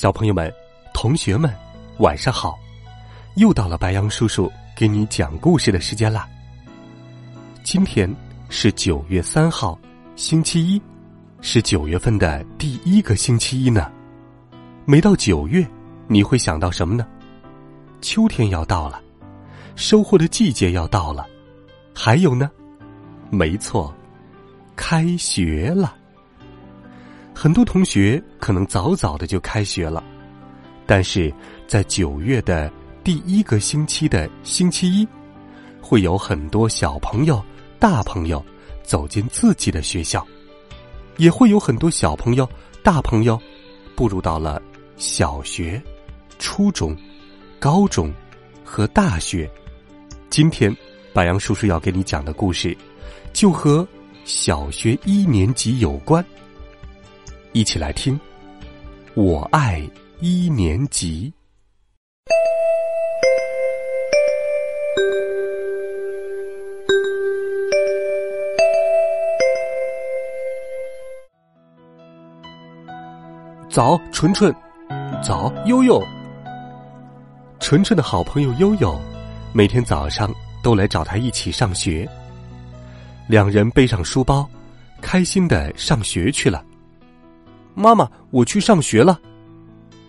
[0.00, 0.48] 小朋友们、
[0.94, 1.52] 同学们，
[1.98, 2.56] 晚上好！
[3.34, 6.28] 又到了白羊叔叔给你讲故事的时间啦。
[7.64, 8.08] 今天
[8.48, 9.76] 是九月三号，
[10.14, 10.80] 星期一，
[11.40, 13.90] 是九月份的第一个星期一呢。
[14.84, 15.66] 每到九月，
[16.06, 17.04] 你会想到什么呢？
[18.00, 19.02] 秋天要到了，
[19.74, 21.26] 收获的季节要到了，
[21.92, 22.48] 还有呢？
[23.30, 23.92] 没错，
[24.76, 25.97] 开学了。
[27.40, 30.02] 很多同学可能早早的就开学了，
[30.84, 31.32] 但是
[31.68, 32.68] 在九月的
[33.04, 35.06] 第一个星期的星期一，
[35.80, 37.40] 会有很多小朋友、
[37.78, 38.44] 大朋友
[38.82, 40.26] 走进自己的学校，
[41.16, 42.50] 也会有很多小朋友、
[42.82, 43.40] 大朋友
[43.94, 44.60] 步入到了
[44.96, 45.80] 小学、
[46.40, 46.96] 初中、
[47.60, 48.12] 高中
[48.64, 49.48] 和大学。
[50.28, 50.76] 今天，
[51.12, 52.76] 白杨叔叔要给你讲的故事，
[53.32, 53.86] 就和
[54.24, 56.24] 小学一年级有关。
[57.58, 58.16] 一起来听，
[59.14, 59.82] 我爱
[60.20, 61.32] 一年级。
[73.68, 74.54] 早，纯纯，
[75.20, 76.00] 早，悠悠。
[77.58, 78.96] 纯纯的好朋友悠悠，
[79.52, 82.08] 每天早上都来找他一起上学。
[83.26, 84.48] 两人背上书包，
[85.00, 86.64] 开心的上学去了。
[87.78, 89.20] 妈妈，我去上学了。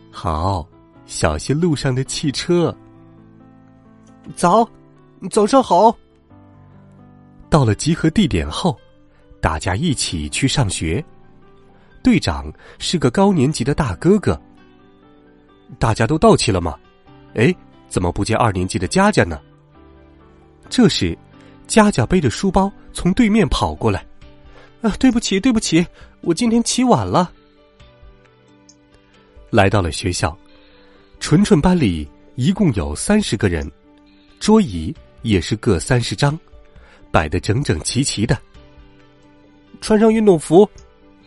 [0.09, 0.67] 好，
[1.06, 2.76] 小心路上的汽车。
[4.36, 4.67] 早，
[5.30, 5.95] 早上好。
[7.48, 8.76] 到了集合地点后，
[9.39, 11.04] 大家一起去上学。
[12.02, 14.39] 队长是个高年级的大哥哥。
[15.77, 16.76] 大家都到齐了吗？
[17.36, 17.54] 哎，
[17.88, 19.39] 怎么不见二年级的佳佳呢？
[20.70, 21.15] 这时，
[21.67, 24.04] 佳佳背着书包从对面跑过来。
[24.82, 25.86] 啊，对不起，对不起，
[26.21, 27.32] 我今天起晚了。
[29.49, 30.37] 来到了学校，
[31.20, 33.70] 纯纯班里一共有三十个人，
[34.39, 36.37] 桌椅也是各三十张，
[37.11, 38.38] 摆得整整齐齐的。
[39.82, 40.70] 穿上运动服，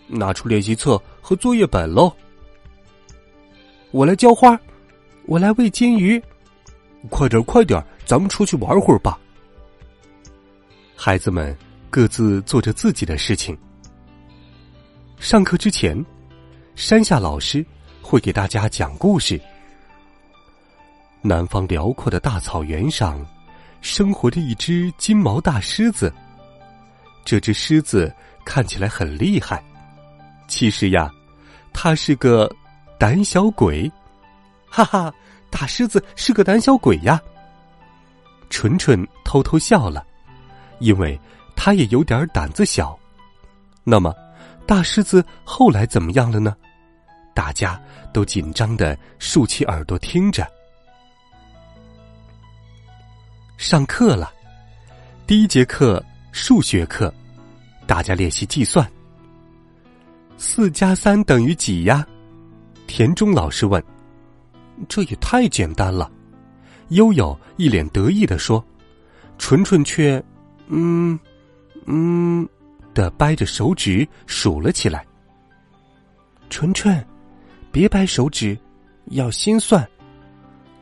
[0.06, 2.12] 拿出练习册和作业本喽。
[3.90, 4.58] 我来浇花，
[5.26, 6.22] 我来喂金鱼，
[7.10, 9.18] 快点快点，咱们出去玩会儿吧。
[10.94, 11.56] 孩子们
[11.90, 13.58] 各自做着自己的事情。
[15.18, 16.04] 上课之前，
[16.76, 17.64] 山下老师。
[18.02, 19.40] 会给大家讲故事。
[21.22, 23.24] 南方辽阔的大草原上，
[23.80, 26.12] 生活着一只金毛大狮子。
[27.24, 28.12] 这只狮子
[28.44, 29.62] 看起来很厉害，
[30.48, 31.10] 其实呀，
[31.72, 32.52] 它是个
[32.98, 33.90] 胆小鬼。
[34.68, 35.14] 哈哈，
[35.50, 37.20] 大狮子是个胆小鬼呀！
[38.50, 40.04] 纯纯偷偷笑了，
[40.80, 41.18] 因为
[41.54, 42.98] 他也有点胆子小。
[43.84, 44.14] 那么，
[44.66, 46.56] 大狮子后来怎么样了呢？
[47.34, 47.80] 大家
[48.12, 50.46] 都紧张的竖起耳朵听着。
[53.56, 54.32] 上课了，
[55.26, 57.12] 第一节课数学课，
[57.86, 58.90] 大家练习计算。
[60.36, 62.06] 四加三等于几呀？
[62.86, 63.82] 田中老师问。
[64.88, 66.10] 这也太简单了，
[66.88, 68.64] 悠悠一脸得意的说，
[69.38, 70.20] 纯纯却，
[70.66, 71.16] 嗯，
[71.86, 72.48] 嗯，
[72.92, 75.06] 的掰着手指数了起来。
[76.50, 77.06] 纯纯。
[77.72, 78.56] 别掰手指，
[79.06, 79.88] 要心算。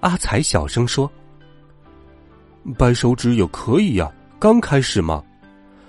[0.00, 1.10] 阿才小声说
[2.76, 5.22] ：“掰手指也可以呀，刚开始嘛。”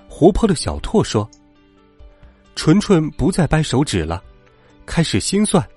[0.07, 1.27] 活泼的小拓说
[2.55, 4.23] ：“纯纯不再掰手指了，
[4.85, 5.67] 开始心算。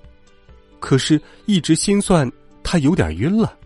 [0.78, 2.30] 可是，一直心算，
[2.62, 3.56] 他有点晕了。”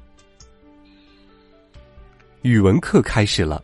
[2.43, 3.61] 语文课开始了，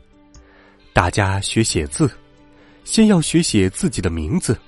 [0.92, 2.10] 大家学写字，
[2.82, 4.58] 先要学写自己的名字。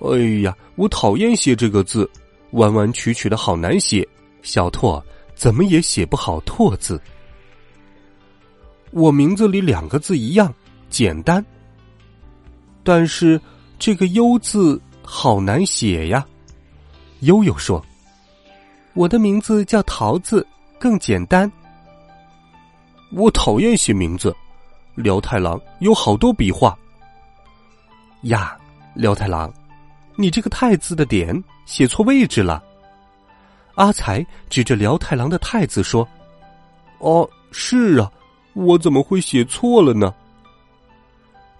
[0.00, 2.10] 哎呀，我讨厌写这个字。
[2.52, 4.06] 弯弯曲曲的好难写，
[4.42, 5.04] 小拓
[5.34, 7.00] 怎么也写不好“拓”字。
[8.90, 10.52] 我名字里两个字一样
[10.88, 11.44] 简单，
[12.82, 13.40] 但是
[13.78, 16.26] 这个“优”字好难写呀。
[17.20, 17.84] 悠悠说
[18.94, 20.46] ：“我的名字叫桃子，
[20.78, 21.50] 更简单。”
[23.12, 24.34] 我讨厌写名字，
[24.94, 26.76] 辽太郎有好多笔画。
[28.22, 28.56] 呀，
[28.94, 29.52] 辽太郎。
[30.20, 32.60] 你这个太字的点写错位置了。
[33.76, 36.06] 阿才指着辽太郎的太字说
[36.98, 38.10] ：“哦，是啊，
[38.54, 40.12] 我怎么会写错了呢？”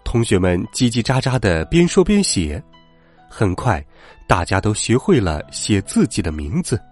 [0.03, 2.61] 同学们叽叽喳喳的边说边写，
[3.29, 3.85] 很快
[4.27, 6.83] 大家都学会了写自己的名字。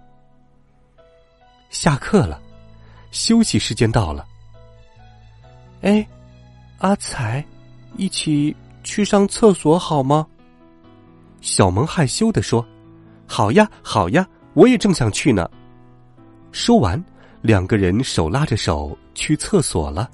[1.68, 2.40] 下课了，
[3.10, 4.24] 休息时间到了。
[5.82, 6.06] 哎，
[6.78, 7.44] 阿才，
[7.96, 8.54] 一起
[8.84, 10.24] 去上厕所好吗？
[11.46, 12.66] 小萌害羞的说
[13.24, 15.48] ：“好呀，好呀，我也正想去呢。”
[16.50, 17.02] 说完，
[17.40, 20.10] 两个人手拉着手去厕所了。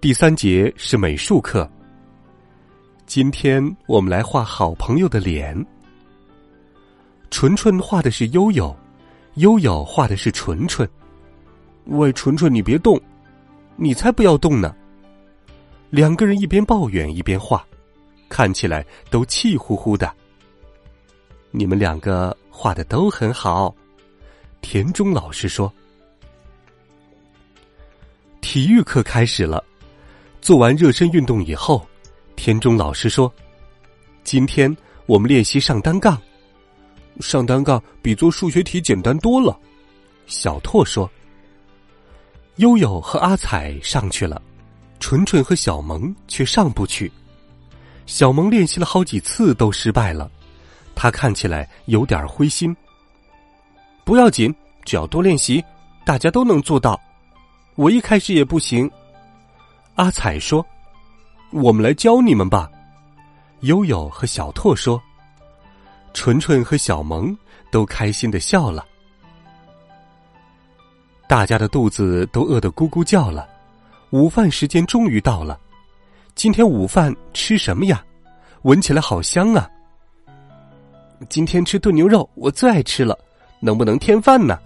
[0.00, 1.68] 第三节是美术课。
[3.04, 5.66] 今天我们来画好朋友的脸。
[7.28, 8.74] 纯纯画的是悠悠，
[9.34, 10.88] 悠悠画的是纯纯。
[11.86, 13.00] 喂，纯纯，你别动，
[13.74, 14.72] 你才不要动呢。
[15.90, 17.66] 两个人一边抱怨一边画，
[18.28, 20.12] 看起来都气呼呼的。
[21.50, 23.74] 你们两个画的都很好，
[24.60, 25.72] 田中老师说。
[28.40, 29.62] 体育课开始了。
[30.40, 31.84] 做完热身运动以后，
[32.36, 33.32] 田中老师说
[34.22, 34.74] ：“今天
[35.06, 36.16] 我们练习上单杠。
[37.18, 39.58] 上单杠比做数学题简单多了。”
[40.28, 41.10] 小拓说
[42.56, 44.40] ：“悠悠和阿彩上去了，
[45.00, 47.10] 纯纯和小萌却上不去。
[48.06, 50.30] 小萌练习了好几次都失败了，
[50.94, 52.74] 他看起来有点灰心。
[54.04, 54.54] 不要紧，
[54.84, 55.62] 只要多练习，
[56.04, 56.98] 大家都能做到。
[57.74, 58.90] 我一开始也不行。”
[59.96, 60.64] 阿彩说
[61.50, 62.70] ：“我们来教你们吧。”
[63.60, 65.02] 悠悠和小拓说
[66.14, 67.36] ：“纯纯和小萌
[67.72, 68.86] 都开心的笑了。”
[71.28, 73.48] 大家的肚子都饿得咕咕叫了。
[74.10, 75.58] 午饭时间终于到了。
[76.36, 78.04] 今天午饭吃什么呀？
[78.60, 79.66] 闻起来好香啊！
[81.30, 83.18] 今天吃炖牛肉，我最爱吃了。
[83.58, 84.58] 能不能添饭呢？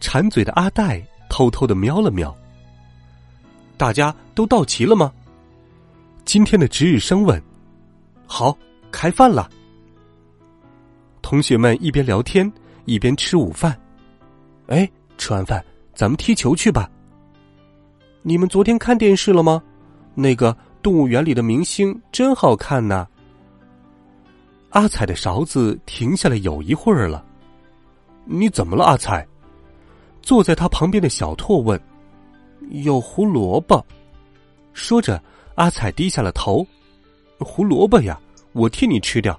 [0.00, 1.00] 馋嘴的阿黛
[1.30, 2.36] 偷偷的瞄了瞄。
[3.76, 5.12] 大家都到齐了吗？
[6.24, 7.40] 今天的值日生问
[8.26, 8.58] ：“好，
[8.90, 9.48] 开饭了。”
[11.22, 12.52] 同学们一边聊天
[12.84, 13.78] 一边吃午饭。
[14.66, 15.64] 哎，吃完饭
[15.94, 16.90] 咱们踢球去吧。
[18.22, 19.62] 你们昨天看电视了吗？
[20.20, 23.06] 那个动物园里的明星真好看呐。
[24.70, 27.24] 阿彩的勺子停下来有一会儿了。
[28.24, 29.24] 你怎么了，阿彩？
[30.20, 31.80] 坐在他旁边的小拓问。
[32.82, 33.86] 有胡萝卜，
[34.72, 35.22] 说着，
[35.54, 36.66] 阿彩低下了头。
[37.38, 38.20] 胡萝卜呀，
[38.52, 39.38] 我替你吃掉。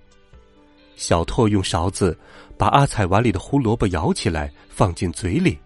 [0.95, 2.17] 小拓用勺子
[2.57, 5.59] 把阿彩碗里的胡萝卜舀起来，放进嘴里。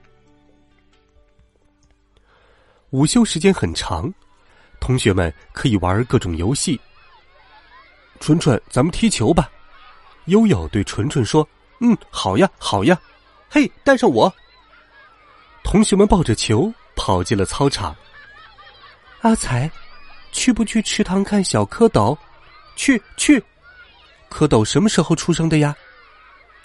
[2.89, 4.11] 午休时间很长，
[4.83, 6.77] 同学们可以玩各种游戏。
[8.19, 9.49] 纯纯，咱们踢球吧。
[10.25, 11.47] 悠悠对纯纯说
[11.79, 12.99] ：“嗯，好呀，好呀。
[13.49, 14.31] 嘿，带上我。”
[15.63, 16.69] 同学们抱着球。
[16.95, 17.95] 跑进了操场。
[19.21, 19.71] 阿才，
[20.31, 22.15] 去不去池塘看小蝌蚪？
[22.75, 23.43] 去去。
[24.29, 25.73] 蝌蚪什么时候出生的呀？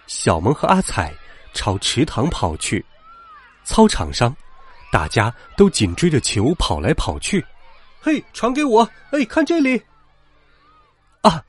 [0.08, 1.14] 小萌和阿彩
[1.54, 2.84] 朝池塘跑去。
[3.64, 4.36] 操场上，
[4.90, 7.42] 大家都紧追着球跑来跑去。
[8.08, 8.88] 嘿，传给我！
[9.10, 9.78] 哎，看这里。
[11.20, 11.44] 啊！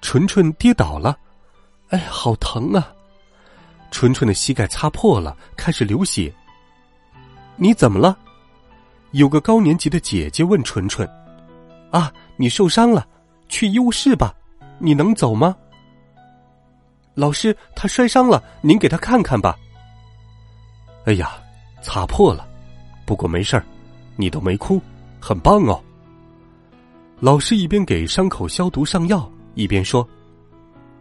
[0.00, 1.16] 纯纯跌倒了，
[1.90, 2.92] 哎，好疼啊！
[3.92, 6.34] 纯纯的膝盖擦破了，开始流血。
[7.54, 8.18] 你怎么了？
[9.12, 11.08] 有个高年级的姐姐问纯纯
[11.92, 13.06] ：“啊，你受伤了，
[13.48, 14.34] 去医务室吧。
[14.80, 15.54] 你能走吗？”
[17.14, 19.56] 老师，他摔伤了，您给他看看吧。
[21.04, 21.40] 哎呀，
[21.80, 22.44] 擦破了，
[23.06, 23.64] 不过没事儿，
[24.16, 24.82] 你都没哭，
[25.20, 25.80] 很棒哦。
[27.20, 30.08] 老师一边给伤口消毒上药，一边说：“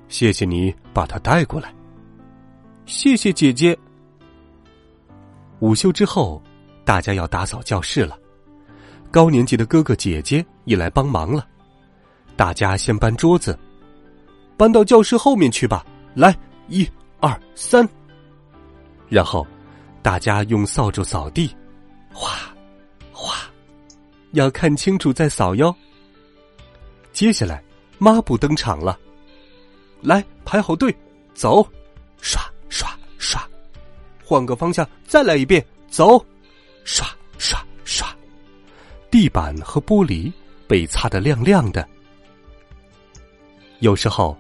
[0.10, 1.74] 谢谢你把他带过来。”
[2.86, 3.78] 谢谢姐姐。
[5.60, 6.42] 午休之后。
[6.86, 8.18] 大家要打扫教室了，
[9.12, 11.46] 高年级的哥哥姐姐也来帮忙了。
[12.36, 13.56] 大家先搬桌子，
[14.58, 15.86] 搬到教室后面去吧。
[16.16, 16.36] 来，
[16.68, 17.88] 一、二、三。
[19.08, 19.46] 然后，
[20.02, 21.56] 大家用扫帚扫地，
[22.12, 22.52] 哗，
[24.32, 25.76] 要看清楚再扫哟。
[27.12, 27.64] 接下来，
[27.98, 28.98] 抹布登场了，
[30.02, 30.96] 来排好队，
[31.34, 31.68] 走，
[32.22, 33.42] 刷刷刷，
[34.24, 36.24] 换个方向再来一遍，走。
[36.86, 37.08] 刷
[37.38, 38.08] 刷刷，
[39.12, 40.32] 地板和玻璃
[40.68, 41.88] 被擦得亮亮的。
[43.80, 44.36] 有时候，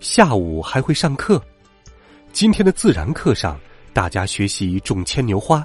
[0.00, 1.40] 下午还会上课。
[2.32, 3.60] 今天的自然课上，
[3.92, 5.64] 大家学习种牵牛花。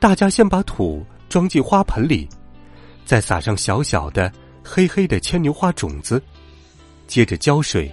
[0.00, 2.28] 大家先把土装进花盆里，
[3.10, 4.32] 再撒上小小的
[4.64, 6.22] 黑黑的牵牛花种子。
[7.08, 7.92] 接着浇水，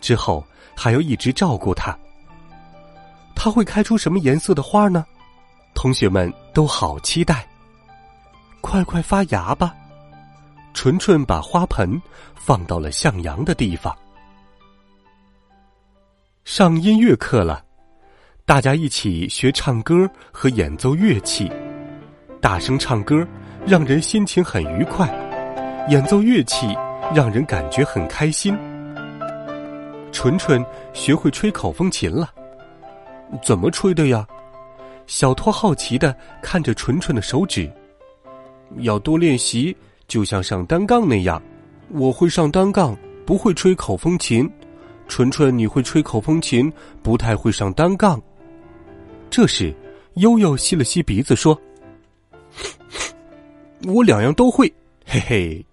[0.00, 0.42] 之后
[0.74, 1.94] 还要一直照顾它。
[3.34, 5.04] 它会开出什么颜色的花呢？
[5.74, 7.46] 同学们都好期待。
[8.62, 9.74] 快快发芽吧！
[10.72, 12.00] 纯纯把花盆
[12.34, 13.94] 放到了向阳的地方。
[16.46, 17.62] 上音乐课了，
[18.46, 21.52] 大家一起学唱歌和演奏乐器。
[22.40, 23.22] 大声唱歌
[23.66, 25.08] 让人心情很愉快，
[25.88, 26.68] 演奏乐器
[27.12, 28.56] 让人感觉很开心。
[30.12, 32.30] 纯纯学会吹口风琴了，
[33.42, 34.24] 怎么吹的呀？
[35.08, 37.68] 小托好奇的看着纯纯的手指。
[38.78, 41.42] 要多练习，就像上单杠那样。
[41.88, 44.48] 我会上单杠，不会吹口风琴。
[45.08, 48.20] 纯纯，你会吹口风琴，不太会上单杠。
[49.28, 49.74] 这时，
[50.14, 51.56] 悠悠吸了吸鼻子说
[53.84, 54.72] ：“我两样都会，
[55.04, 55.66] 嘿嘿。”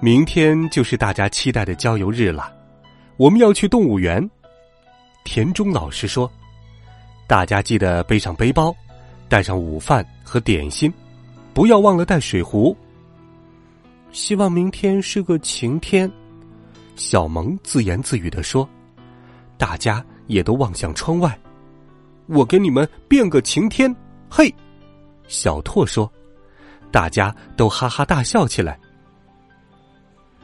[0.00, 2.52] 明天就是大家期待的郊游日了，
[3.16, 4.28] 我们要去动物园。
[5.24, 6.30] 田中老师说
[7.26, 8.74] ：“大家记得背上背包，
[9.28, 10.92] 带上午饭和点心，
[11.54, 12.76] 不要忘了带水壶。”
[14.12, 16.10] 希望明天是个晴天。
[16.96, 18.68] 小萌自言自语的说
[19.56, 21.36] ：“大家也都望向窗外，
[22.26, 23.94] 我给你们变个晴天。”
[24.30, 24.54] 嘿，
[25.28, 26.10] 小拓说，
[26.90, 28.78] 大家都哈哈大笑起来。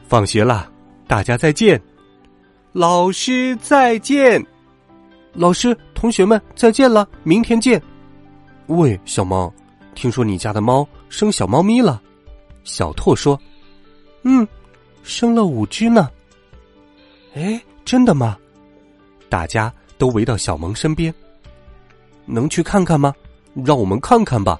[0.07, 0.69] 放学了，
[1.07, 1.81] 大家再见，
[2.73, 4.45] 老师再见，
[5.33, 7.81] 老师同学们再见了，明天见。
[8.67, 9.53] 喂，小猫，
[9.95, 12.01] 听说你家的猫生小猫咪了？
[12.63, 13.39] 小拓说
[14.23, 14.47] ：“嗯，
[15.03, 16.09] 生了五只呢。”
[17.33, 18.37] 哎，真的吗？
[19.29, 21.13] 大家都围到小萌身边。
[22.25, 23.13] 能去看看吗？
[23.65, 24.59] 让我们看看吧。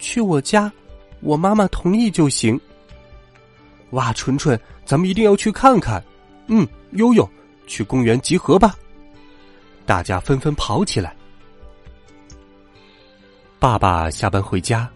[0.00, 0.70] 去我家，
[1.20, 2.58] 我妈妈同意就行。
[3.90, 6.02] 哇，纯纯，咱们一定要去看看。
[6.48, 7.28] 嗯，悠悠，
[7.66, 8.74] 去公园集合吧。
[9.86, 11.14] 大家纷纷跑起来。
[13.58, 14.88] 爸爸下班回家，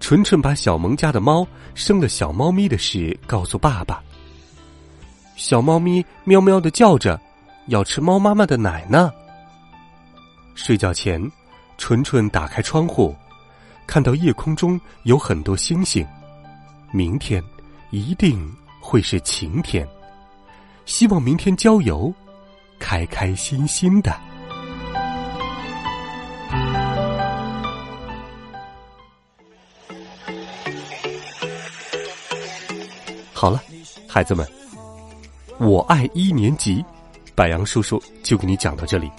[0.00, 4.02] 纯纯把小萌家的猫生了小猫咪的事告诉爸爸。
[5.36, 7.18] 小猫咪喵喵的叫着，
[7.68, 9.10] 要吃猫妈妈的奶呢。
[10.54, 11.20] 睡觉前，
[11.78, 13.16] 纯纯打开窗户，
[13.90, 16.06] 看到夜空中有很多星星。
[16.92, 17.42] 明天
[17.90, 18.48] 一定
[18.80, 19.84] 会是晴天，
[20.86, 22.14] 希望明天郊游，
[22.78, 24.16] 开开心心的。
[33.32, 33.60] 好了，
[34.06, 34.46] 孩子们。
[35.58, 36.84] 我爱一年级，
[37.34, 39.10] 白杨叔叔就给你讲到这里。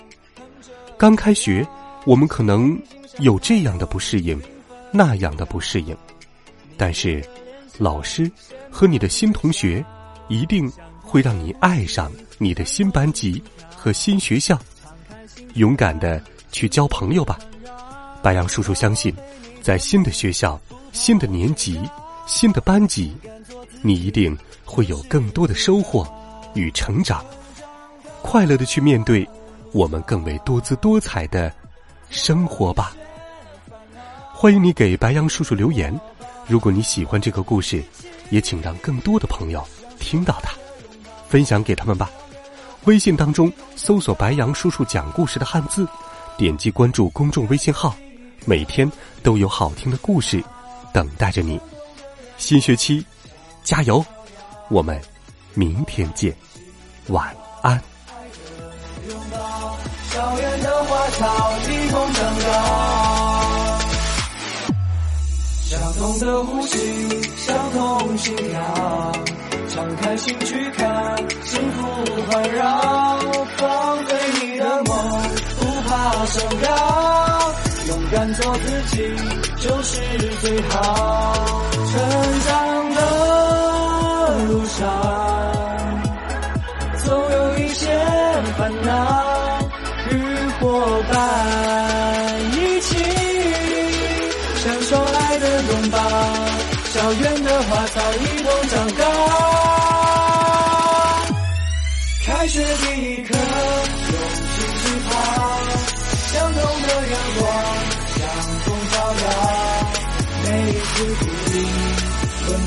[0.97, 1.67] 刚开学，
[2.05, 2.81] 我们可能
[3.19, 4.41] 有这样的不适应，
[4.91, 5.95] 那样的不适应，
[6.77, 7.23] 但是
[7.77, 8.29] 老师
[8.69, 9.83] 和你的新同学
[10.27, 10.71] 一定
[11.01, 13.41] 会让你爱上你的新班级
[13.75, 14.59] 和新学校。
[15.55, 16.21] 勇敢的
[16.51, 17.39] 去交朋友吧，
[18.21, 19.15] 白杨叔叔相信，
[19.61, 20.59] 在新的学校、
[20.91, 21.79] 新的年级、
[22.25, 23.15] 新的班级，
[23.81, 26.07] 你一定会有更多的收获。
[26.53, 27.25] 与成长，
[28.21, 29.25] 快乐的去面对
[29.71, 31.49] 我们更为多姿多彩的
[32.09, 32.93] 生活吧。
[34.41, 35.95] 欢迎你给白杨叔叔留言，
[36.47, 37.83] 如果你喜欢这个故事，
[38.31, 39.63] 也请让更多的朋友
[39.99, 40.51] 听到它，
[41.29, 42.09] 分享给他们吧。
[42.85, 45.87] 微信当中搜索“白杨叔叔讲故事”的汉字，
[46.39, 47.95] 点击关注公众微信号，
[48.43, 50.43] 每天都有好听的故事
[50.91, 51.61] 等待着你。
[52.39, 53.05] 新学期，
[53.63, 54.03] 加油！
[54.71, 54.99] 我们。
[55.53, 56.35] 明天见，
[57.09, 57.31] 晚
[57.61, 57.79] 安。
[60.09, 63.20] 校园的花草一同长，
[65.71, 66.77] 相同的呼吸，
[67.37, 69.11] 相同心跳，
[69.69, 71.81] 敞开心去看，幸福
[72.29, 73.17] 环绕，
[73.55, 75.21] 放飞你的梦，
[75.57, 77.53] 不怕升高，
[77.87, 79.15] 勇敢做自己
[79.61, 80.01] 就是
[80.41, 85.20] 最好，成长的路上。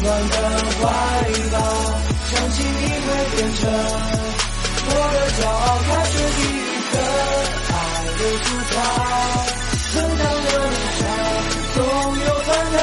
[0.04, 0.36] 暖的
[0.80, 0.84] 怀
[1.50, 1.56] 抱，
[2.28, 3.62] 相信你会变成。
[4.86, 6.92] 我的骄傲，开学第一课，
[7.72, 7.74] 爱
[8.18, 8.76] 的思考，
[9.92, 10.68] 成长的路
[11.00, 11.02] 上
[11.74, 11.76] 总
[12.20, 12.78] 有烦恼，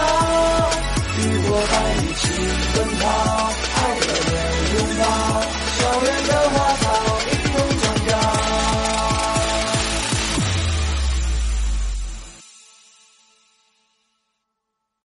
[1.20, 2.22] 与伙伴一起
[2.74, 3.04] 奔跑。
[3.76, 4.10] 爱的
[4.74, 5.04] 拥抱